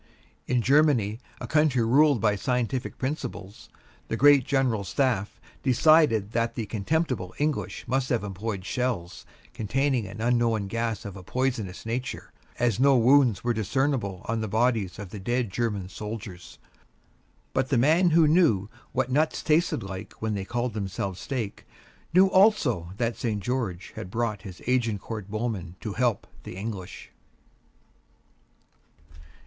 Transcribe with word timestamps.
In 0.47 0.63
Germany, 0.63 1.19
a 1.39 1.45
country 1.45 1.85
ruled 1.85 2.19
by 2.21 2.35
scientific 2.35 2.97
principles, 2.97 3.69
the 4.07 4.17
Great 4.17 4.45
General 4.47 4.83
Staff 4.83 5.39
decided 5.61 6.31
that 6.31 6.55
the 6.55 6.65
contemptible 6.65 7.35
English 7.37 7.87
must 7.87 8.09
have 8.09 8.23
employed 8.23 8.65
shells 8.65 9.27
containing 9.53 10.07
an 10.07 10.19
unknown 10.19 10.65
gas 10.65 11.05
of 11.05 11.15
a 11.15 11.21
poisonous 11.21 11.85
nature, 11.85 12.33
as 12.57 12.79
no 12.79 12.97
wounds 12.97 13.43
were 13.43 13.53
discernible 13.53 14.23
on 14.25 14.41
the 14.41 14.47
bodies 14.47 14.97
of 14.97 15.11
the 15.11 15.19
dead 15.19 15.51
German 15.51 15.87
soldiers. 15.87 16.57
But 17.53 17.69
the 17.69 17.77
man 17.77 18.09
who 18.09 18.27
knew 18.27 18.69
what 18.93 19.11
nuts 19.11 19.43
tasted 19.43 19.83
like 19.83 20.13
when 20.13 20.33
they 20.33 20.45
called 20.45 20.73
themselves 20.73 21.19
steak 21.19 21.63
knew 22.11 22.25
also 22.25 22.91
that 22.97 23.17
St. 23.17 23.39
George 23.39 23.93
had 23.95 24.09
brought 24.09 24.41
his 24.41 24.61
Agincourt 24.67 25.29
Bowmen 25.29 25.75
to 25.81 25.93
help 25.93 26.25
the 26.41 26.55
English. 26.55 27.11